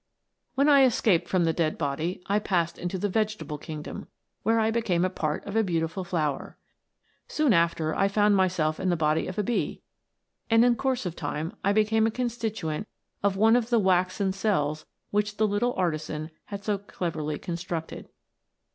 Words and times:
"When 0.55 0.67
I 0.67 0.83
escaped 0.83 1.29
from 1.29 1.43
the 1.43 1.53
dead 1.53 1.77
body, 1.77 2.23
I 2.25 2.39
passed 2.39 2.79
into 2.79 2.97
the 2.97 3.07
vegetable 3.07 3.59
kingdom, 3.59 4.07
where 4.41 4.59
I 4.59 4.71
became 4.71 5.05
a 5.05 5.11
part 5.11 5.45
of 5.45 5.55
a 5.55 5.63
beautiful 5.63 6.03
flower. 6.03 6.57
Soon 7.27 7.53
after, 7.53 7.93
I 7.95 8.07
found 8.07 8.35
myself 8.35 8.79
in 8.79 8.89
the 8.89 8.95
body 8.95 9.27
of 9.27 9.37
a 9.37 9.43
bee, 9.43 9.83
and 10.49 10.65
in 10.65 10.75
course 10.75 11.05
of 11.05 11.15
time 11.15 11.55
I 11.63 11.71
became 11.71 12.07
a 12.07 12.11
constituent 12.11 12.87
of 13.21 13.37
one 13.37 13.55
of 13.55 13.69
the 13.69 13.77
waxen 13.77 14.31
cells 14.33 14.87
which 15.11 15.37
the 15.37 15.45
little 15.47 15.75
artisan 15.77 16.31
had 16.45 16.63
so 16.63 16.79
cleverly 16.79 17.37
constructed. 17.37 18.09